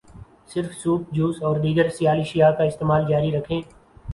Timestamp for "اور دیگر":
1.43-1.89